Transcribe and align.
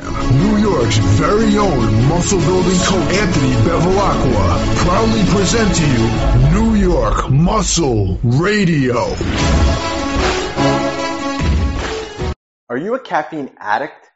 New 0.00 0.58
York's 0.58 0.98
very 0.98 1.56
own 1.56 2.08
muscle 2.08 2.38
building 2.38 2.78
coach 2.78 3.14
Anthony 3.14 3.52
Bevilacqua 3.68 4.76
proudly 4.76 5.24
present 5.24 5.74
to 5.74 5.86
you 5.88 6.52
New 6.52 6.74
York 6.76 7.28
Muscle 7.28 8.20
Radio. 8.22 8.94
Are 12.68 12.76
you 12.76 12.94
a 12.94 13.00
caffeine 13.00 13.50
addict? 13.58 14.08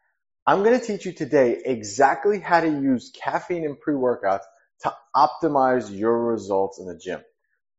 I'm 0.47 0.63
going 0.63 0.79
to 0.79 0.87
teach 0.87 1.05
you 1.05 1.13
today 1.13 1.61
exactly 1.65 2.39
how 2.39 2.61
to 2.61 2.69
use 2.69 3.11
caffeine 3.21 3.65
in 3.65 3.75
pre-workouts 3.75 4.45
to 4.83 4.95
optimize 5.17 5.91
your 5.91 6.17
results 6.27 6.79
in 6.79 6.87
the 6.87 6.97
gym. 6.97 7.23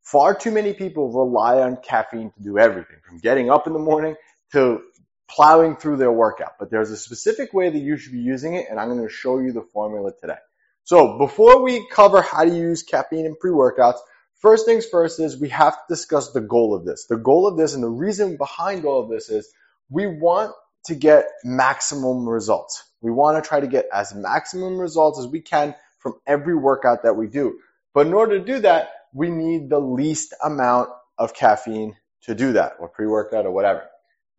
Far 0.02 0.36
too 0.36 0.52
many 0.52 0.74
people 0.74 1.10
rely 1.10 1.62
on 1.62 1.78
caffeine 1.78 2.32
to 2.32 2.44
do 2.44 2.58
everything 2.58 2.98
from 3.08 3.20
getting 3.20 3.50
up 3.50 3.66
in 3.66 3.72
the 3.72 3.80
morning 3.80 4.16
to 4.52 4.82
plowing 5.30 5.76
through 5.76 5.98
their 5.98 6.12
workout. 6.12 6.54
But 6.60 6.70
there's 6.70 6.92
a 6.92 6.98
specific 6.98 7.54
way 7.54 7.70
that 7.70 7.80
you 7.80 7.98
should 7.98 8.14
be 8.14 8.20
using 8.20 8.56
it 8.56 8.68
and 8.70 8.80
I'm 8.80 8.90
going 8.90 9.08
to 9.08 9.14
show 9.14 9.40
you 9.40 9.52
the 9.52 9.62
formula 9.62 10.12
today. 10.20 10.38
So 10.84 11.18
before 11.18 11.64
we 11.64 11.88
cover 11.90 12.22
how 12.22 12.44
to 12.44 12.56
use 12.56 12.84
caffeine 12.84 13.26
in 13.26 13.36
pre-workouts, 13.36 14.00
first 14.42 14.66
things 14.66 14.86
first 14.86 15.20
is 15.20 15.40
we 15.40 15.50
have 15.50 15.74
to 15.74 15.84
discuss 15.88 16.32
the 16.32 16.42
goal 16.42 16.76
of 16.76 16.86
this. 16.86 17.06
The 17.08 17.18
goal 17.18 17.48
of 17.48 17.58
this 17.58 17.74
and 17.74 17.84
the 17.84 17.90
reason 17.90 18.38
behind 18.38 18.86
all 18.86 19.04
of 19.04 19.10
this 19.10 19.30
is 19.30 19.52
we 19.90 20.08
want 20.08 20.54
to 20.86 20.96
get 20.96 21.26
maximum 21.44 22.28
results. 22.28 22.84
We 23.02 23.12
want 23.12 23.42
to 23.42 23.48
try 23.48 23.62
to 23.62 23.68
get 23.68 23.86
as 23.94 24.14
maximum 24.14 24.78
results 24.78 25.20
as 25.20 25.28
we 25.28 25.42
can 25.42 25.76
from 26.00 26.16
every 26.28 26.56
workout 26.56 27.04
that 27.04 27.16
we 27.16 27.28
do. 27.28 27.60
But 27.94 28.08
in 28.08 28.14
order 28.14 28.40
to 28.40 28.46
do 28.46 28.60
that, 28.60 28.90
we 29.14 29.30
need 29.30 29.70
the 29.70 29.80
least 29.80 30.34
amount 30.44 30.90
of 31.18 31.34
caffeine 31.34 31.96
to 32.24 32.36
do 32.36 32.54
that, 32.54 32.74
or 32.80 32.90
pre-workout 32.90 33.46
or 33.46 33.52
whatever. 33.52 33.84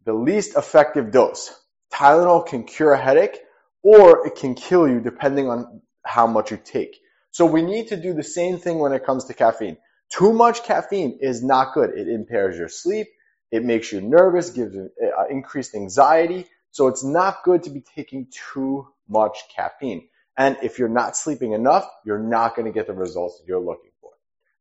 The 0.04 0.12
least 0.12 0.56
effective 0.56 1.10
dose. 1.10 1.52
Tylenol 1.92 2.46
can 2.46 2.64
cure 2.64 2.92
a 2.92 3.00
headache 3.00 3.38
or 3.82 4.26
it 4.26 4.36
can 4.36 4.54
kill 4.54 4.88
you 4.88 5.00
depending 5.00 5.48
on 5.48 5.82
how 6.04 6.26
much 6.26 6.50
you 6.50 6.58
take. 6.62 6.98
So 7.30 7.46
we 7.46 7.62
need 7.62 7.88
to 7.88 7.96
do 7.96 8.12
the 8.14 8.22
same 8.22 8.58
thing 8.58 8.78
when 8.78 8.92
it 8.92 9.04
comes 9.04 9.24
to 9.24 9.34
caffeine. 9.34 9.76
Too 10.10 10.32
much 10.32 10.62
caffeine 10.62 11.18
is 11.20 11.42
not 11.42 11.74
good. 11.74 11.90
It 11.90 12.08
impairs 12.08 12.56
your 12.56 12.68
sleep. 12.68 13.08
It 13.50 13.64
makes 13.64 13.92
you 13.92 14.00
nervous, 14.00 14.50
gives 14.50 14.74
you 14.74 14.90
uh, 15.02 15.26
increased 15.30 15.74
anxiety. 15.74 16.46
So 16.70 16.88
it's 16.88 17.04
not 17.04 17.42
good 17.44 17.62
to 17.64 17.70
be 17.70 17.80
taking 17.80 18.28
too 18.52 18.88
much 19.08 19.38
caffeine. 19.54 20.08
And 20.36 20.56
if 20.62 20.78
you're 20.78 20.88
not 20.88 21.16
sleeping 21.16 21.52
enough, 21.52 21.88
you're 22.04 22.18
not 22.18 22.56
going 22.56 22.66
to 22.66 22.72
get 22.72 22.86
the 22.86 22.92
results 22.92 23.38
that 23.38 23.46
you're 23.46 23.60
looking 23.60 23.92
for. 24.00 24.10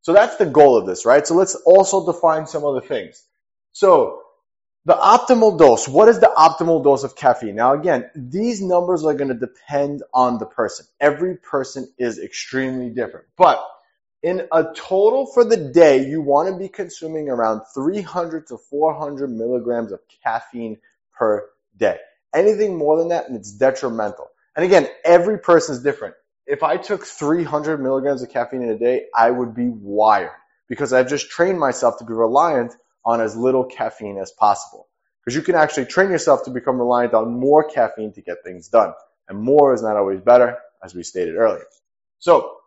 So 0.02 0.14
that's 0.14 0.38
the 0.38 0.46
goal 0.46 0.78
of 0.78 0.86
this, 0.86 1.06
right? 1.06 1.26
So 1.26 1.36
let's 1.36 1.56
also 1.56 2.06
define 2.06 2.46
some 2.46 2.66
other 2.66 2.82
things. 2.82 3.24
So 3.72 4.22
the 4.86 4.94
optimal 4.94 5.58
dose, 5.58 5.88
what 5.88 6.10
is 6.10 6.20
the 6.20 6.32
optimal 6.36 6.84
dose 6.84 7.04
of 7.04 7.16
caffeine? 7.16 7.56
Now 7.56 7.74
again, 7.74 8.10
these 8.16 8.62
numbers 8.62 9.06
are 9.06 9.14
going 9.14 9.30
to 9.30 9.34
depend 9.34 10.04
on 10.14 10.40
the 10.40 10.46
person. 10.46 10.86
Every 11.00 11.38
person 11.38 11.92
is 11.98 12.20
extremely 12.20 12.90
different, 12.90 13.28
but 13.38 13.66
in 14.22 14.48
a 14.52 14.66
total 14.74 15.26
for 15.26 15.44
the 15.44 15.58
day, 15.58 16.08
you 16.08 16.22
want 16.22 16.50
to 16.50 16.58
be 16.58 16.70
consuming 16.70 17.30
around 17.30 17.62
300 17.74 18.48
to 18.48 18.58
400 18.58 19.30
milligrams 19.30 19.92
of 19.92 20.00
caffeine 20.24 20.78
per 21.14 21.50
day. 21.78 21.98
Anything 22.34 22.78
more 22.78 22.98
than 22.98 23.10
that, 23.10 23.28
and 23.28 23.38
it's 23.38 23.52
detrimental. 23.52 24.30
And 24.56 24.66
again, 24.66 24.88
every 25.04 25.40
person 25.40 25.76
is 25.76 25.84
different. 25.84 26.16
If 26.46 26.64
I 26.64 26.78
took 26.78 27.06
300 27.06 27.82
milligrams 27.82 28.22
of 28.22 28.30
caffeine 28.30 28.64
in 28.64 28.70
a 28.70 28.78
day, 28.78 29.06
I 29.16 29.30
would 29.30 29.54
be 29.54 29.70
wired 29.70 30.32
because 30.68 30.94
I've 30.94 31.10
just 31.10 31.30
trained 31.30 31.60
myself 31.60 32.00
to 32.00 32.06
be 32.06 32.14
reliant 32.14 32.76
on 33.06 33.22
as 33.22 33.36
little 33.36 33.66
caffeine 33.66 34.18
as 34.18 34.32
possible. 34.32 34.88
Because 35.24 35.36
you 35.36 35.42
can 35.42 35.56
actually 35.56 35.86
train 35.86 36.10
yourself 36.10 36.44
to 36.46 36.52
become 36.52 36.78
reliant 36.78 37.14
on 37.14 37.40
more 37.40 37.70
caffeine 37.70 38.14
to 38.14 38.22
get 38.22 38.44
things 38.44 38.68
done. 38.68 38.94
And 39.30 39.40
more 39.40 39.74
is 39.74 39.82
not 39.82 39.96
always 39.96 40.20
better, 40.20 40.58
as 40.84 40.94
we 40.94 41.04
stated 41.04 41.36
earlier. 41.36 41.66
So 42.20 42.58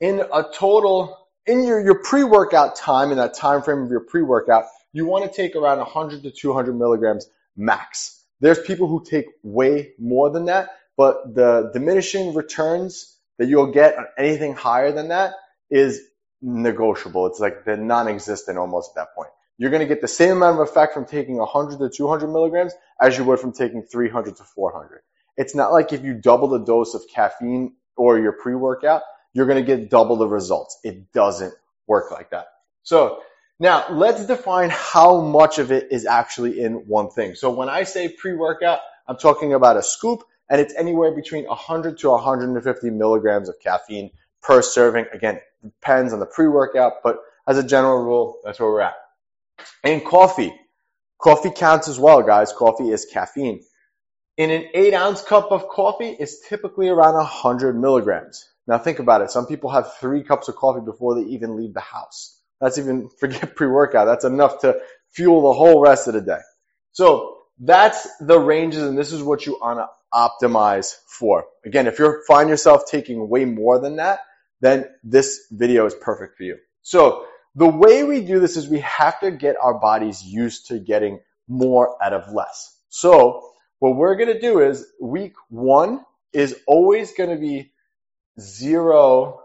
in 0.00 0.20
a 0.20 0.44
total, 0.52 1.28
in 1.46 1.64
your, 1.64 1.80
your 1.82 2.02
pre-workout 2.02 2.76
time, 2.76 3.10
in 3.10 3.18
that 3.18 3.34
time 3.34 3.62
frame 3.62 3.82
of 3.82 3.90
your 3.90 4.00
pre-workout, 4.00 4.64
you 4.92 5.06
want 5.06 5.30
to 5.30 5.34
take 5.34 5.56
around 5.56 5.78
100 5.78 6.22
to 6.24 6.30
200 6.30 6.76
milligrams 6.76 7.26
max. 7.56 8.22
There's 8.40 8.60
people 8.60 8.88
who 8.88 9.04
take 9.04 9.26
way 9.42 9.92
more 9.98 10.30
than 10.30 10.46
that, 10.46 10.70
but 10.96 11.34
the 11.34 11.70
diminishing 11.72 12.34
returns 12.34 13.16
that 13.38 13.48
you'll 13.48 13.72
get 13.72 13.96
on 13.96 14.06
anything 14.18 14.54
higher 14.54 14.92
than 14.92 15.08
that 15.08 15.34
is 15.70 16.02
negotiable. 16.42 17.26
It's 17.26 17.40
like 17.40 17.64
they're 17.64 17.76
non-existent 17.76 18.58
almost 18.58 18.92
at 18.92 19.02
that 19.02 19.14
point. 19.14 19.30
You're 19.58 19.70
going 19.70 19.80
to 19.80 19.86
get 19.86 20.02
the 20.02 20.08
same 20.08 20.32
amount 20.36 20.60
of 20.60 20.68
effect 20.68 20.92
from 20.92 21.06
taking 21.06 21.36
100 21.36 21.78
to 21.78 21.88
200 21.88 22.28
milligrams 22.28 22.74
as 23.00 23.16
you 23.16 23.24
would 23.24 23.40
from 23.40 23.52
taking 23.52 23.82
300 23.82 24.36
to 24.36 24.44
400. 24.44 25.00
It's 25.36 25.54
not 25.54 25.72
like 25.72 25.92
if 25.92 26.04
you 26.04 26.14
double 26.14 26.48
the 26.48 26.58
dose 26.58 26.94
of 26.94 27.02
caffeine 27.12 27.74
or 27.96 28.18
your 28.18 28.32
pre-workout, 28.32 29.02
you're 29.32 29.46
going 29.46 29.64
to 29.64 29.76
get 29.76 29.90
double 29.90 30.16
the 30.16 30.28
results. 30.28 30.78
It 30.84 31.12
doesn't 31.12 31.54
work 31.86 32.10
like 32.10 32.30
that. 32.30 32.46
So 32.82 33.22
now 33.58 33.86
let's 33.90 34.26
define 34.26 34.70
how 34.70 35.20
much 35.20 35.58
of 35.58 35.72
it 35.72 35.88
is 35.90 36.04
actually 36.04 36.60
in 36.60 36.86
one 36.86 37.10
thing. 37.10 37.34
So 37.34 37.50
when 37.50 37.68
I 37.68 37.84
say 37.84 38.08
pre-workout, 38.08 38.80
I'm 39.08 39.16
talking 39.16 39.54
about 39.54 39.76
a 39.76 39.82
scoop 39.82 40.22
and 40.50 40.60
it's 40.60 40.74
anywhere 40.74 41.12
between 41.12 41.44
100 41.46 41.98
to 41.98 42.10
150 42.10 42.90
milligrams 42.90 43.48
of 43.48 43.58
caffeine 43.60 44.10
per 44.46 44.62
serving. 44.62 45.06
Again, 45.12 45.40
depends 45.62 46.12
on 46.12 46.20
the 46.20 46.26
pre-workout, 46.26 47.02
but 47.02 47.18
as 47.46 47.58
a 47.58 47.66
general 47.66 48.02
rule, 48.02 48.38
that's 48.44 48.60
where 48.60 48.70
we're 48.70 48.80
at. 48.80 48.94
And 49.82 50.04
coffee. 50.04 50.52
Coffee 51.20 51.50
counts 51.50 51.88
as 51.88 51.98
well, 51.98 52.22
guys. 52.22 52.52
Coffee 52.52 52.90
is 52.90 53.06
caffeine. 53.06 53.62
In 54.36 54.50
an 54.50 54.66
eight 54.74 54.94
ounce 54.94 55.22
cup 55.22 55.50
of 55.50 55.68
coffee 55.68 56.10
is 56.10 56.40
typically 56.48 56.88
around 56.88 57.14
100 57.14 57.78
milligrams. 57.78 58.46
Now 58.66 58.78
think 58.78 58.98
about 58.98 59.22
it. 59.22 59.30
Some 59.30 59.46
people 59.46 59.70
have 59.70 59.94
three 59.94 60.22
cups 60.22 60.48
of 60.48 60.56
coffee 60.56 60.84
before 60.84 61.14
they 61.14 61.28
even 61.30 61.56
leave 61.56 61.72
the 61.72 61.80
house. 61.80 62.38
That's 62.60 62.78
even, 62.78 63.08
forget 63.20 63.56
pre-workout. 63.56 64.06
That's 64.06 64.24
enough 64.24 64.60
to 64.60 64.78
fuel 65.10 65.42
the 65.42 65.58
whole 65.58 65.80
rest 65.80 66.06
of 66.06 66.14
the 66.14 66.20
day. 66.20 66.40
So 66.92 67.38
that's 67.58 68.06
the 68.20 68.38
ranges 68.38 68.82
and 68.82 68.98
this 68.98 69.12
is 69.12 69.22
what 69.22 69.46
you 69.46 69.58
want 69.60 69.78
to 69.78 69.88
optimize 70.12 70.94
for. 71.06 71.46
Again, 71.64 71.86
if 71.86 71.98
you 71.98 72.22
find 72.28 72.48
yourself 72.48 72.82
taking 72.90 73.28
way 73.28 73.44
more 73.44 73.80
than 73.80 73.96
that, 73.96 74.20
then 74.60 74.86
this 75.02 75.46
video 75.50 75.86
is 75.86 75.94
perfect 75.94 76.36
for 76.36 76.44
you. 76.44 76.56
So 76.82 77.26
the 77.54 77.68
way 77.68 78.04
we 78.04 78.20
do 78.22 78.38
this 78.40 78.56
is 78.56 78.68
we 78.68 78.80
have 78.80 79.20
to 79.20 79.30
get 79.30 79.56
our 79.60 79.78
bodies 79.78 80.22
used 80.22 80.66
to 80.68 80.78
getting 80.78 81.20
more 81.48 82.02
out 82.02 82.12
of 82.12 82.32
less. 82.32 82.78
So 82.88 83.50
what 83.78 83.96
we're 83.96 84.16
going 84.16 84.32
to 84.32 84.40
do 84.40 84.60
is 84.60 84.86
week 85.00 85.34
one 85.48 86.04
is 86.32 86.56
always 86.66 87.12
going 87.14 87.30
to 87.30 87.36
be 87.36 87.72
zero 88.40 89.40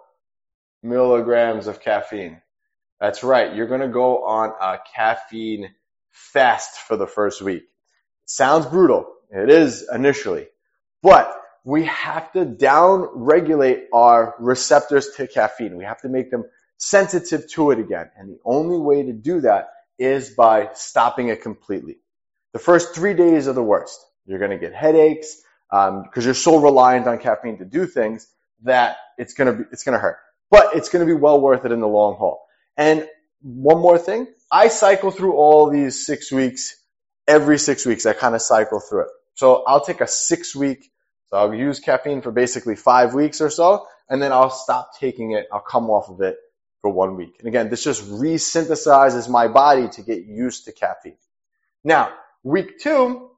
milligrams 0.83 1.67
of 1.67 1.79
caffeine. 1.81 2.41
That's 2.99 3.23
right. 3.23 3.55
You're 3.55 3.67
going 3.67 3.81
to 3.81 3.87
go 3.87 4.25
on 4.25 4.53
a 4.61 4.79
caffeine 4.95 5.69
fast 6.11 6.75
for 6.81 6.97
the 6.97 7.07
first 7.07 7.41
week. 7.41 7.63
sounds 8.25 8.65
brutal. 8.65 9.05
It 9.29 9.49
is 9.49 9.87
initially, 9.91 10.47
but 11.01 11.40
we 11.63 11.85
have 11.85 12.31
to 12.33 12.45
down 12.45 13.07
regulate 13.13 13.85
our 13.93 14.35
receptors 14.39 15.09
to 15.17 15.27
caffeine. 15.27 15.77
We 15.77 15.83
have 15.83 16.01
to 16.01 16.09
make 16.09 16.31
them 16.31 16.45
sensitive 16.77 17.49
to 17.51 17.71
it 17.71 17.79
again. 17.79 18.09
And 18.17 18.29
the 18.29 18.39
only 18.43 18.77
way 18.79 19.03
to 19.03 19.13
do 19.13 19.41
that 19.41 19.69
is 19.99 20.31
by 20.31 20.69
stopping 20.73 21.27
it 21.27 21.41
completely. 21.41 21.97
The 22.53 22.59
first 22.59 22.95
three 22.95 23.13
days 23.13 23.47
are 23.47 23.53
the 23.53 23.63
worst. 23.63 24.03
You're 24.25 24.39
going 24.39 24.51
to 24.51 24.57
get 24.57 24.73
headaches 24.73 25.41
because 25.69 25.89
um, 26.17 26.23
you're 26.23 26.33
so 26.33 26.57
reliant 26.59 27.07
on 27.07 27.19
caffeine 27.19 27.59
to 27.59 27.65
do 27.65 27.85
things 27.85 28.27
that 28.63 28.97
it's 29.17 29.33
going 29.33 29.51
to 29.51 29.63
be, 29.63 29.69
it's 29.71 29.83
going 29.83 29.93
to 29.93 29.99
hurt. 29.99 30.17
But 30.49 30.75
it's 30.75 30.89
going 30.89 31.05
to 31.05 31.13
be 31.13 31.17
well 31.17 31.39
worth 31.39 31.63
it 31.65 31.71
in 31.71 31.79
the 31.79 31.87
long 31.87 32.15
haul. 32.17 32.45
And 32.75 33.07
one 33.41 33.79
more 33.79 33.97
thing, 33.97 34.27
I 34.51 34.67
cycle 34.67 35.11
through 35.11 35.33
all 35.33 35.69
these 35.69 36.05
six 36.05 36.31
weeks. 36.31 36.75
Every 37.27 37.57
six 37.57 37.85
weeks, 37.85 38.05
I 38.05 38.13
kind 38.13 38.35
of 38.35 38.41
cycle 38.41 38.79
through 38.79 39.03
it. 39.03 39.07
So 39.35 39.63
I'll 39.65 39.85
take 39.85 40.01
a 40.01 40.07
six 40.07 40.55
week, 40.55 40.90
so 41.31 41.37
I'll 41.37 41.55
use 41.55 41.79
caffeine 41.79 42.21
for 42.21 42.31
basically 42.31 42.77
five 42.77 43.15
weeks 43.15 43.41
or 43.41 43.49
so, 43.51 43.87
and 44.09 44.21
then 44.21 44.33
I'll 44.33 44.51
stop 44.51 44.99
taking 44.99 45.33
it. 45.33 45.47
I'll 45.53 45.61
come 45.61 45.89
off 45.89 46.09
of 46.09 46.21
it 46.21 46.37
for 46.81 46.91
one 46.91 47.17
week. 47.17 47.37
And 47.39 47.47
again, 47.49 47.69
this 47.69 47.83
just 47.83 48.03
resynthesizes 48.09 49.29
my 49.29 49.47
body 49.49 49.89
to 49.89 50.03
get 50.03 50.25
used 50.25 50.65
to 50.65 50.73
caffeine. 50.73 51.17
Now, 51.83 52.13
week 52.43 52.79
two, 52.79 53.29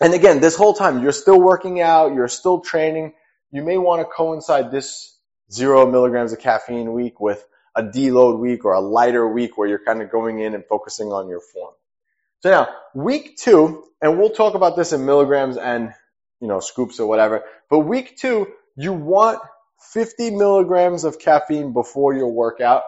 And 0.00 0.14
again, 0.14 0.40
this 0.40 0.56
whole 0.56 0.74
time 0.74 1.02
you're 1.02 1.12
still 1.12 1.40
working 1.40 1.80
out, 1.82 2.14
you're 2.14 2.28
still 2.28 2.60
training. 2.60 3.14
You 3.52 3.64
may 3.64 3.78
want 3.78 4.02
to 4.02 4.06
coincide 4.06 4.70
this 4.70 5.18
zero 5.52 5.90
milligrams 5.90 6.32
of 6.32 6.40
caffeine 6.40 6.92
week 6.92 7.20
with 7.20 7.44
a 7.76 7.82
deload 7.82 8.40
week 8.40 8.64
or 8.64 8.74
a 8.74 8.80
lighter 8.80 9.28
week 9.28 9.58
where 9.58 9.68
you're 9.68 9.84
kind 9.84 10.02
of 10.02 10.10
going 10.10 10.40
in 10.40 10.54
and 10.54 10.64
focusing 10.66 11.08
on 11.12 11.28
your 11.28 11.40
form. 11.40 11.74
So 12.40 12.50
now, 12.50 12.68
week 12.94 13.38
two, 13.38 13.84
and 14.02 14.18
we'll 14.18 14.30
talk 14.30 14.54
about 14.54 14.76
this 14.76 14.92
in 14.92 15.06
milligrams 15.06 15.56
and, 15.56 15.94
you 16.44 16.48
know, 16.48 16.60
scoops 16.60 17.00
or 17.00 17.06
whatever, 17.08 17.42
but 17.70 17.78
week 17.78 18.18
two, 18.18 18.46
you 18.76 18.92
want 18.92 19.40
50 19.94 20.32
milligrams 20.32 21.04
of 21.04 21.18
caffeine 21.18 21.72
before 21.72 22.12
your 22.12 22.30
workout. 22.30 22.82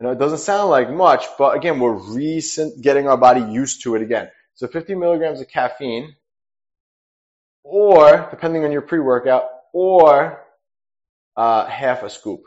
You 0.00 0.06
know, 0.06 0.12
it 0.12 0.18
doesn't 0.18 0.38
sound 0.38 0.68
like 0.68 0.90
much, 0.90 1.24
but 1.38 1.56
again, 1.56 1.78
we're 1.78 1.92
recent 1.92 2.82
getting 2.82 3.06
our 3.06 3.16
body 3.16 3.42
used 3.42 3.84
to 3.84 3.94
it 3.94 4.02
again. 4.02 4.28
So 4.54 4.66
50 4.66 4.96
milligrams 4.96 5.40
of 5.40 5.46
caffeine, 5.46 6.16
or 7.62 8.26
depending 8.32 8.64
on 8.64 8.72
your 8.72 8.82
pre-workout, 8.82 9.44
or 9.72 10.44
uh, 11.36 11.64
half 11.66 12.02
a 12.02 12.10
scoop. 12.10 12.42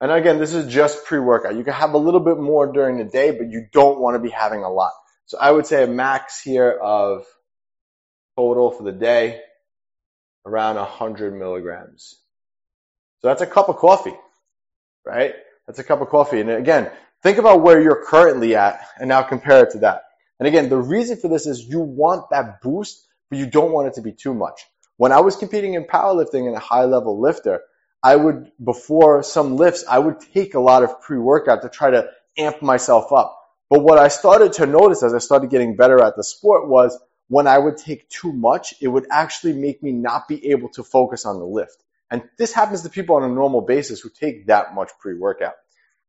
And 0.00 0.10
again, 0.10 0.38
this 0.38 0.54
is 0.54 0.72
just 0.72 1.04
pre-workout. 1.04 1.56
You 1.56 1.64
can 1.64 1.74
have 1.74 1.92
a 1.92 1.98
little 1.98 2.20
bit 2.20 2.38
more 2.38 2.72
during 2.72 2.96
the 2.96 3.04
day, 3.04 3.32
but 3.32 3.50
you 3.50 3.66
don't 3.70 4.00
want 4.00 4.14
to 4.14 4.18
be 4.18 4.30
having 4.30 4.62
a 4.62 4.72
lot. 4.72 4.92
So 5.26 5.38
I 5.38 5.50
would 5.50 5.66
say 5.66 5.82
a 5.82 5.88
max 5.88 6.40
here 6.40 6.70
of 6.70 7.26
total 8.36 8.70
for 8.70 8.82
the 8.82 8.92
day, 8.92 9.40
around 10.44 10.76
100 10.76 11.34
milligrams. 11.34 12.16
So 13.20 13.28
that's 13.28 13.42
a 13.42 13.46
cup 13.46 13.68
of 13.68 13.76
coffee, 13.76 14.14
right? 15.04 15.34
That's 15.66 15.78
a 15.78 15.84
cup 15.84 16.00
of 16.00 16.08
coffee. 16.08 16.40
And 16.40 16.50
again, 16.50 16.90
think 17.22 17.38
about 17.38 17.62
where 17.62 17.80
you're 17.80 18.04
currently 18.04 18.54
at 18.54 18.80
and 18.98 19.08
now 19.08 19.22
compare 19.22 19.64
it 19.64 19.72
to 19.72 19.78
that. 19.80 20.02
And 20.38 20.46
again, 20.46 20.68
the 20.68 20.76
reason 20.76 21.16
for 21.16 21.28
this 21.28 21.46
is 21.46 21.64
you 21.64 21.80
want 21.80 22.30
that 22.30 22.60
boost, 22.60 23.06
but 23.30 23.38
you 23.38 23.46
don't 23.46 23.72
want 23.72 23.88
it 23.88 23.94
to 23.94 24.02
be 24.02 24.12
too 24.12 24.34
much. 24.34 24.60
When 24.98 25.12
I 25.12 25.20
was 25.20 25.36
competing 25.36 25.74
in 25.74 25.84
powerlifting 25.84 26.46
and 26.46 26.54
a 26.54 26.60
high 26.60 26.84
level 26.84 27.20
lifter, 27.20 27.62
I 28.02 28.16
would, 28.16 28.52
before 28.62 29.22
some 29.22 29.56
lifts, 29.56 29.84
I 29.88 29.98
would 29.98 30.20
take 30.20 30.54
a 30.54 30.60
lot 30.60 30.84
of 30.84 31.00
pre-workout 31.00 31.62
to 31.62 31.68
try 31.68 31.90
to 31.90 32.08
amp 32.38 32.62
myself 32.62 33.12
up. 33.12 33.36
But 33.68 33.82
what 33.82 33.98
I 33.98 34.08
started 34.08 34.52
to 34.54 34.66
notice 34.66 35.02
as 35.02 35.12
I 35.12 35.18
started 35.18 35.50
getting 35.50 35.74
better 35.74 36.00
at 36.02 36.14
the 36.16 36.22
sport 36.22 36.68
was 36.68 36.96
when 37.28 37.46
I 37.46 37.58
would 37.58 37.76
take 37.76 38.08
too 38.08 38.32
much, 38.32 38.74
it 38.80 38.88
would 38.88 39.06
actually 39.10 39.52
make 39.52 39.82
me 39.82 39.92
not 39.92 40.28
be 40.28 40.50
able 40.50 40.68
to 40.70 40.84
focus 40.84 41.26
on 41.26 41.38
the 41.38 41.44
lift. 41.44 41.82
And 42.10 42.22
this 42.38 42.52
happens 42.52 42.82
to 42.82 42.90
people 42.90 43.16
on 43.16 43.24
a 43.24 43.28
normal 43.28 43.62
basis 43.62 44.00
who 44.00 44.10
take 44.10 44.46
that 44.46 44.74
much 44.74 44.90
pre-workout. 45.00 45.54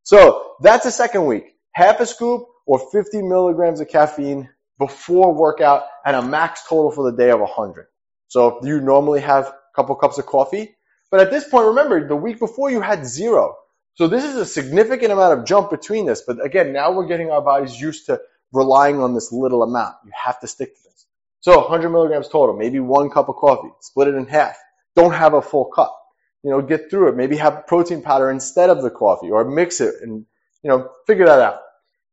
So 0.04 0.54
that's 0.62 0.86
the 0.86 0.92
second 0.92 1.26
week. 1.26 1.56
Half 1.72 2.00
a 2.00 2.06
scoop 2.06 2.48
or 2.66 2.80
50 2.92 3.24
milligrams 3.24 3.80
of 3.82 3.90
caffeine 3.90 4.50
before 4.78 5.34
workout 5.34 5.84
and 6.06 6.16
a 6.16 6.22
max 6.22 6.62
total 6.68 6.92
for 6.92 7.10
the 7.10 7.18
day 7.18 7.32
of 7.32 7.40
100. 7.40 7.88
So 8.28 8.60
you 8.64 8.80
normally 8.82 9.22
have 9.22 9.48
a 9.48 9.56
couple 9.76 9.96
cups 9.96 10.20
of 10.20 10.26
coffee, 10.26 10.76
but 11.10 11.20
at 11.20 11.32
this 11.32 11.48
point, 11.48 11.68
remember, 11.68 12.08
the 12.08 12.16
week 12.16 12.40
before 12.40 12.70
you 12.70 12.82
had 12.82 13.06
zero. 13.06 13.56
So 13.96 14.08
this 14.08 14.24
is 14.24 14.36
a 14.36 14.46
significant 14.46 15.12
amount 15.12 15.40
of 15.40 15.46
jump 15.46 15.72
between 15.72 16.06
this. 16.06 16.22
But 16.22 16.46
again, 16.46 16.74
now 16.74 16.92
we're 16.92 17.08
getting 17.08 17.32
our 17.32 17.42
bodies 17.42 17.80
used 17.80 18.06
to 18.08 18.22
relying 18.54 19.02
on 19.02 19.14
this 19.16 19.32
little 19.32 19.64
amount. 19.64 19.96
You 20.06 20.12
have 20.24 20.40
to 20.42 20.48
stick 20.48 20.76
to 20.76 20.84
this. 20.84 21.07
So 21.40 21.60
100 21.60 21.90
milligrams 21.90 22.28
total, 22.30 22.56
maybe 22.56 22.80
one 22.80 23.10
cup 23.10 23.30
of 23.30 23.36
coffee, 23.36 23.70
split 23.80 24.08
it 24.08 24.16
in 24.16 24.28
half. 24.28 24.58
Don't 24.96 25.14
have 25.14 25.34
a 25.34 25.42
full 25.42 25.66
cup. 25.66 25.96
You 26.44 26.52
know, 26.52 26.62
get 26.62 26.90
through 26.90 27.10
it. 27.10 27.16
Maybe 27.16 27.38
have 27.38 27.68
protein 27.68 28.02
powder 28.02 28.32
instead 28.32 28.70
of 28.70 28.82
the 28.82 28.90
coffee 28.90 29.30
or 29.30 29.46
mix 29.46 29.82
it 29.82 29.96
and, 30.02 30.26
you 30.64 30.70
know, 30.70 30.90
figure 31.06 31.26
that 31.26 31.40
out. 31.40 31.60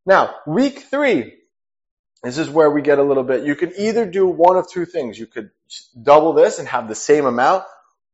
Now, 0.07 0.35
week 0.47 0.81
three, 0.91 1.35
this 2.23 2.39
is 2.39 2.49
where 2.49 2.71
we 2.71 2.83
get 2.83 2.99
a 2.99 3.03
little 3.03 3.23
bit, 3.23 3.45
you 3.45 3.55
can 3.55 3.73
either 3.79 4.07
do 4.07 4.27
one 4.27 4.57
of 4.57 4.69
two 4.69 4.87
things. 4.87 5.19
You 5.19 5.27
could 5.27 5.51
double 6.01 6.33
this 6.33 6.59
and 6.59 6.69
have 6.69 6.89
the 6.89 6.95
same 6.95 7.27
amount, 7.27 7.65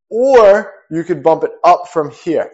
or 0.08 0.72
you 0.90 1.04
could 1.04 1.22
bump 1.22 1.44
it 1.44 1.52
up 1.62 1.88
from 1.88 2.10
here. 2.10 2.50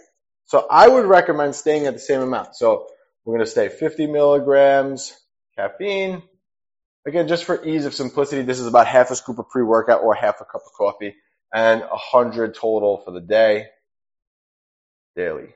So 0.46 0.66
I 0.70 0.86
would 0.86 1.06
recommend 1.06 1.54
staying 1.54 1.86
at 1.86 1.94
the 1.94 2.00
same 2.00 2.20
amount. 2.20 2.56
So 2.56 2.86
we're 3.24 3.34
going 3.34 3.44
to 3.44 3.50
stay 3.50 3.68
50 3.68 4.06
milligrams 4.06 5.12
caffeine. 5.56 6.22
Again, 7.06 7.28
just 7.28 7.44
for 7.44 7.64
ease 7.64 7.86
of 7.86 7.94
simplicity, 7.94 8.42
this 8.42 8.58
is 8.58 8.66
about 8.66 8.88
half 8.88 9.12
a 9.12 9.16
scoop 9.16 9.38
of 9.38 9.48
pre-workout 9.48 10.02
or 10.02 10.14
half 10.14 10.40
a 10.40 10.44
cup 10.44 10.62
of 10.66 10.72
coffee 10.72 11.14
and 11.54 11.80
100 11.80 12.54
total 12.56 13.00
for 13.04 13.12
the 13.12 13.20
day 13.20 13.66
daily. 15.14 15.54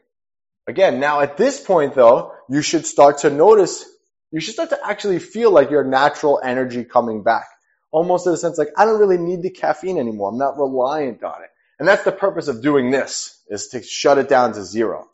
Again, 0.68 1.00
now 1.00 1.20
at 1.20 1.36
this 1.36 1.60
point 1.60 1.94
though, 1.94 2.32
you 2.48 2.62
should 2.62 2.86
start 2.86 3.18
to 3.18 3.30
notice, 3.30 3.84
you 4.30 4.40
should 4.40 4.54
start 4.54 4.70
to 4.70 4.78
actually 4.86 5.18
feel 5.18 5.50
like 5.50 5.70
your 5.70 5.82
natural 5.82 6.40
energy 6.42 6.84
coming 6.84 7.24
back. 7.24 7.46
Almost 7.90 8.28
in 8.28 8.32
a 8.32 8.36
sense 8.36 8.56
like, 8.56 8.68
I 8.76 8.84
don't 8.84 9.00
really 9.00 9.18
need 9.18 9.42
the 9.42 9.50
caffeine 9.50 9.98
anymore. 9.98 10.30
I'm 10.30 10.38
not 10.38 10.56
reliant 10.56 11.24
on 11.24 11.42
it. 11.42 11.50
And 11.80 11.88
that's 11.88 12.04
the 12.04 12.12
purpose 12.12 12.46
of 12.46 12.62
doing 12.62 12.90
this, 12.92 13.42
is 13.48 13.68
to 13.68 13.82
shut 13.82 14.18
it 14.18 14.28
down 14.28 14.52
to 14.52 14.62
zero. 14.62 15.08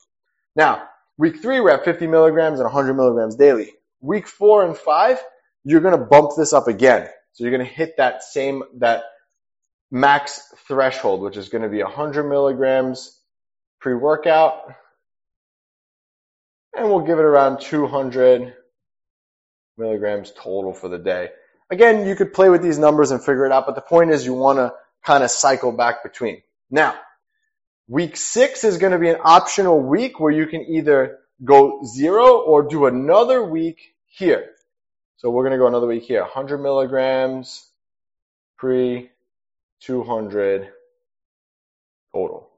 Now, 0.55 0.87
week 1.17 1.41
three, 1.41 1.61
we're 1.61 1.71
at 1.71 1.85
50 1.85 2.07
milligrams 2.09 2.59
and 2.59 2.67
100 2.67 2.93
milligrams 2.93 3.37
daily. 3.37 3.73
Week 4.01 4.27
four 4.27 4.67
and 4.67 4.77
five, 4.77 5.23
you're 5.67 5.81
going 5.81 5.99
to 5.99 6.05
bump 6.05 6.31
this 6.37 6.53
up 6.53 6.69
again. 6.69 7.09
So 7.33 7.43
you're 7.43 7.51
going 7.51 7.67
to 7.67 7.75
hit 7.75 7.97
that 7.97 8.23
same, 8.23 8.63
that 8.79 9.03
max 9.91 10.41
threshold, 10.69 11.23
which 11.23 11.37
is 11.37 11.49
going 11.49 11.63
to 11.63 11.69
be 11.69 11.83
100 11.83 12.23
milligrams 12.23 13.19
pre-workout. 13.81 14.73
And 16.77 16.89
we'll 16.89 17.01
give 17.01 17.19
it 17.19 17.25
around 17.25 17.61
200 17.63 18.55
milligrams 19.77 20.31
total 20.31 20.73
for 20.73 20.89
the 20.89 20.99
day. 20.99 21.31
Again, 21.69 22.07
you 22.07 22.15
could 22.15 22.33
play 22.33 22.49
with 22.49 22.63
these 22.63 22.79
numbers 22.79 23.11
and 23.11 23.21
figure 23.21 23.45
it 23.45 23.51
out, 23.51 23.67
but 23.67 23.75
the 23.75 23.81
point 23.81 24.13
is 24.13 24.25
you 24.25 24.35
want 24.35 24.59
to 24.59 24.73
kind 25.05 25.25
of 25.25 25.33
cycle 25.33 25.73
back 25.73 26.05
between. 26.05 26.43
Now, 26.71 26.95
week 27.89 28.17
six 28.17 28.63
is 28.63 28.79
going 28.79 28.93
to 28.93 29.01
be 29.01 29.09
an 29.09 29.19
optional 29.21 29.81
week 29.81 30.21
where 30.21 30.33
you 30.33 30.47
can 30.47 30.61
either 30.61 31.19
go 31.43 31.83
zero 31.85 32.39
or 32.39 32.63
do 32.63 32.87
another 32.87 33.43
week 33.43 33.81
here. 34.07 34.53
So 35.19 35.31
we're 35.31 35.45
going 35.45 35.53
to 35.53 35.59
go 35.59 35.67
another 35.67 35.87
week 35.87 36.05
here. 36.05 36.21
100 36.21 36.59
milligrams 36.59 37.67
pre 38.59 39.11
200 39.81 40.69
total. 42.13 42.51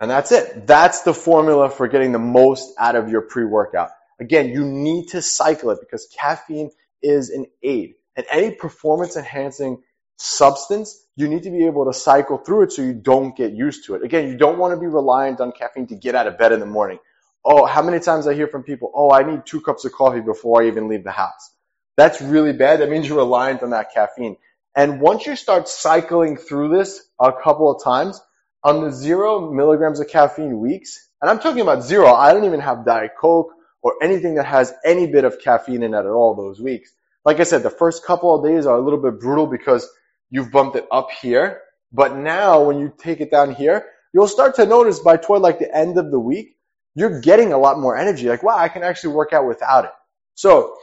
And 0.00 0.10
that's 0.10 0.32
it. 0.32 0.66
That's 0.66 1.02
the 1.02 1.14
formula 1.14 1.70
for 1.70 1.88
getting 1.88 2.12
the 2.12 2.18
most 2.18 2.74
out 2.78 2.96
of 2.96 3.08
your 3.08 3.22
pre-workout. 3.22 3.90
Again, 4.20 4.50
you 4.50 4.64
need 4.64 5.08
to 5.08 5.22
cycle 5.22 5.70
it 5.70 5.78
because 5.80 6.08
caffeine 6.18 6.70
is 7.02 7.30
an 7.30 7.46
aid. 7.62 7.94
And 8.16 8.26
any 8.30 8.54
performance 8.54 9.16
enhancing 9.16 9.82
substance, 10.16 11.04
you 11.16 11.28
need 11.28 11.42
to 11.44 11.50
be 11.50 11.66
able 11.66 11.86
to 11.86 11.92
cycle 11.92 12.38
through 12.38 12.62
it 12.62 12.72
so 12.72 12.82
you 12.82 12.92
don't 12.94 13.36
get 13.36 13.52
used 13.52 13.86
to 13.86 13.94
it. 13.94 14.02
Again, 14.02 14.28
you 14.28 14.36
don't 14.36 14.58
want 14.58 14.74
to 14.74 14.80
be 14.80 14.86
reliant 14.86 15.40
on 15.40 15.52
caffeine 15.52 15.86
to 15.88 15.96
get 15.96 16.14
out 16.14 16.26
of 16.26 16.38
bed 16.38 16.52
in 16.52 16.60
the 16.60 16.66
morning. 16.66 16.98
Oh, 17.44 17.66
how 17.66 17.82
many 17.82 18.00
times 18.00 18.26
I 18.26 18.34
hear 18.34 18.48
from 18.48 18.62
people, 18.62 18.90
oh, 18.94 19.10
I 19.10 19.22
need 19.22 19.44
two 19.44 19.60
cups 19.60 19.84
of 19.84 19.92
coffee 19.92 20.20
before 20.20 20.62
I 20.62 20.68
even 20.68 20.88
leave 20.88 21.04
the 21.04 21.12
house. 21.12 21.50
That's 21.96 22.20
really 22.20 22.52
bad. 22.52 22.80
That 22.80 22.88
means 22.88 23.06
you're 23.06 23.18
reliant 23.18 23.62
on 23.62 23.70
that 23.70 23.92
caffeine. 23.92 24.36
And 24.74 25.00
once 25.00 25.26
you 25.26 25.36
start 25.36 25.68
cycling 25.68 26.36
through 26.36 26.76
this 26.76 27.00
a 27.20 27.32
couple 27.32 27.70
of 27.70 27.84
times, 27.84 28.20
on 28.64 28.82
the 28.82 28.90
zero 28.90 29.52
milligrams 29.52 30.00
of 30.00 30.08
caffeine 30.08 30.58
weeks, 30.58 31.08
and 31.20 31.30
I'm 31.30 31.38
talking 31.38 31.60
about 31.60 31.84
zero, 31.84 32.12
I 32.12 32.32
don't 32.32 32.44
even 32.44 32.60
have 32.60 32.86
Diet 32.86 33.12
Coke 33.20 33.52
or 33.82 33.94
anything 34.02 34.36
that 34.36 34.46
has 34.46 34.72
any 34.84 35.06
bit 35.06 35.24
of 35.24 35.38
caffeine 35.38 35.82
in 35.82 35.94
it 35.94 35.98
at 35.98 36.06
all 36.06 36.34
those 36.34 36.60
weeks. 36.60 36.90
Like 37.24 37.40
I 37.40 37.44
said, 37.44 37.62
the 37.62 37.70
first 37.70 38.04
couple 38.04 38.34
of 38.34 38.44
days 38.44 38.66
are 38.66 38.76
a 38.76 38.82
little 38.82 39.00
bit 39.00 39.20
brutal 39.20 39.46
because 39.46 39.88
you've 40.30 40.50
bumped 40.50 40.76
it 40.76 40.86
up 40.90 41.10
here. 41.10 41.60
But 41.92 42.16
now 42.16 42.64
when 42.64 42.80
you 42.80 42.92
take 42.98 43.20
it 43.20 43.30
down 43.30 43.54
here, 43.54 43.86
you'll 44.12 44.28
start 44.28 44.56
to 44.56 44.66
notice 44.66 44.98
by 44.98 45.18
toward 45.18 45.42
like 45.42 45.58
the 45.58 45.74
end 45.74 45.98
of 45.98 46.10
the 46.10 46.18
week, 46.18 46.56
you're 46.94 47.20
getting 47.20 47.52
a 47.52 47.58
lot 47.58 47.78
more 47.78 47.96
energy. 47.96 48.28
Like, 48.28 48.42
wow, 48.42 48.56
I 48.56 48.68
can 48.68 48.82
actually 48.82 49.14
work 49.14 49.32
out 49.32 49.46
without 49.46 49.86
it. 49.86 49.92
So 50.34 50.76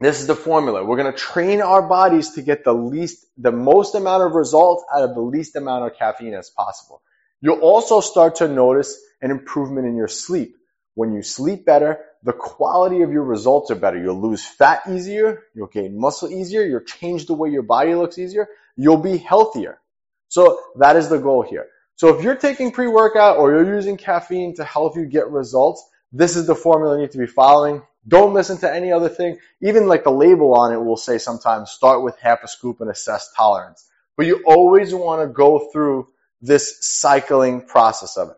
this 0.00 0.20
is 0.20 0.26
the 0.26 0.34
formula. 0.34 0.84
We're 0.84 0.96
going 0.96 1.12
to 1.12 1.18
train 1.18 1.62
our 1.62 1.82
bodies 1.82 2.30
to 2.32 2.42
get 2.42 2.64
the 2.64 2.72
least, 2.72 3.24
the 3.36 3.52
most 3.52 3.94
amount 3.94 4.24
of 4.24 4.32
results 4.32 4.84
out 4.94 5.04
of 5.04 5.14
the 5.14 5.20
least 5.20 5.54
amount 5.56 5.86
of 5.86 5.96
caffeine 5.96 6.34
as 6.34 6.50
possible. 6.50 7.02
You'll 7.40 7.60
also 7.60 8.00
start 8.00 8.36
to 8.36 8.48
notice 8.48 9.00
an 9.20 9.30
improvement 9.30 9.86
in 9.86 9.96
your 9.96 10.08
sleep. 10.08 10.56
When 10.94 11.14
you 11.14 11.22
sleep 11.22 11.64
better, 11.64 12.00
the 12.22 12.32
quality 12.32 13.02
of 13.02 13.12
your 13.12 13.24
results 13.24 13.70
are 13.70 13.76
better. 13.76 13.98
You'll 13.98 14.20
lose 14.20 14.44
fat 14.44 14.82
easier. 14.90 15.44
You'll 15.54 15.68
gain 15.68 15.98
muscle 15.98 16.30
easier. 16.30 16.62
You'll 16.62 16.80
change 16.80 17.26
the 17.26 17.34
way 17.34 17.50
your 17.50 17.62
body 17.62 17.94
looks 17.94 18.18
easier. 18.18 18.48
You'll 18.76 18.98
be 18.98 19.16
healthier. 19.16 19.80
So 20.28 20.60
that 20.76 20.96
is 20.96 21.08
the 21.08 21.18
goal 21.18 21.42
here. 21.42 21.66
So 21.96 22.16
if 22.16 22.24
you're 22.24 22.36
taking 22.36 22.72
pre-workout 22.72 23.38
or 23.38 23.52
you're 23.52 23.74
using 23.74 23.96
caffeine 23.96 24.56
to 24.56 24.64
help 24.64 24.96
you 24.96 25.06
get 25.06 25.30
results, 25.30 25.84
this 26.12 26.36
is 26.36 26.46
the 26.46 26.54
formula 26.56 26.96
you 26.96 27.02
need 27.02 27.12
to 27.12 27.18
be 27.18 27.26
following. 27.26 27.82
Don't 28.08 28.34
listen 28.34 28.58
to 28.58 28.74
any 28.74 28.92
other 28.92 29.08
thing. 29.08 29.38
Even 29.62 29.88
like 29.88 30.04
the 30.04 30.12
label 30.12 30.54
on 30.54 30.72
it 30.72 30.78
will 30.78 30.96
say 30.96 31.18
sometimes 31.18 31.70
start 31.70 32.02
with 32.02 32.18
half 32.20 32.40
a 32.44 32.48
scoop 32.48 32.80
and 32.80 32.90
assess 32.90 33.32
tolerance. 33.36 33.86
But 34.16 34.26
you 34.26 34.42
always 34.46 34.94
want 34.94 35.22
to 35.22 35.32
go 35.32 35.70
through 35.72 36.08
this 36.42 36.78
cycling 36.82 37.62
process 37.66 38.16
of 38.18 38.30
it. 38.30 38.36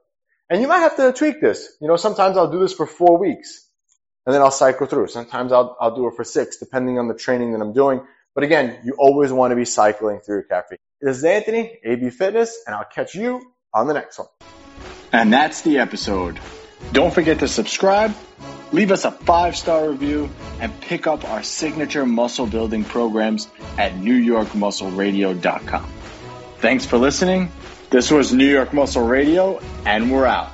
And 0.51 0.63
you 0.63 0.69
might 0.69 0.81
have 0.81 0.97
to 0.97 1.13
tweak 1.13 1.41
this. 1.41 1.69
You 1.81 1.89
know, 1.89 1.97
sometimes 1.97 2.37
I'll 2.37 2.53
do 2.53 2.61
this 2.61 2.75
for 2.75 2.87
four 2.87 3.19
weeks. 3.19 3.61
and 4.27 4.35
then 4.35 4.43
I'll 4.43 4.51
cycle 4.51 4.87
through. 4.87 5.09
Sometimes 5.09 5.53
I'll, 5.53 5.77
I'll 5.81 5.95
do 5.95 6.07
it 6.09 6.15
for 6.17 6.25
six, 6.25 6.59
depending 6.59 6.99
on 6.99 7.09
the 7.09 7.15
training 7.15 7.53
that 7.53 7.61
I'm 7.61 7.73
doing. 7.73 8.03
But 8.35 8.45
again, 8.45 8.79
you 8.85 8.95
always 8.99 9.33
want 9.33 9.51
to 9.53 9.57
be 9.57 9.65
cycling 9.65 10.21
through 10.21 10.45
caffeine. 10.49 10.79
This 11.05 11.19
is 11.19 11.25
Anthony, 11.25 11.79
AB 11.85 12.09
Fitness, 12.09 12.63
and 12.67 12.75
I'll 12.75 12.87
catch 12.87 13.15
you 13.15 13.53
on 13.75 13.89
the 13.89 13.93
next 13.93 14.19
one. 14.19 14.29
And 15.13 15.31
that's 15.31 15.61
the 15.61 15.81
episode. 15.81 16.41
Don't 16.93 17.13
forget 17.13 17.41
to 17.41 17.49
subscribe, 17.49 18.15
leave 18.73 18.91
us 18.91 19.05
a 19.05 19.11
five 19.11 19.55
star 19.55 19.91
review, 19.91 20.31
and 20.61 20.81
pick 20.81 21.07
up 21.07 21.29
our 21.29 21.43
signature 21.43 22.07
muscle 22.07 22.47
building 22.47 22.85
programs 22.85 23.49
at 23.77 23.93
NewYorkMuscleRadio.com. 23.93 25.93
Thanks 26.61 26.87
for 26.87 26.97
listening. 26.97 27.53
This 27.91 28.11
was 28.11 28.33
New 28.33 28.51
York 28.51 28.73
Muscle 28.73 29.07
Radio, 29.07 29.61
and 29.85 30.11
we're 30.11 30.25
out. 30.25 30.54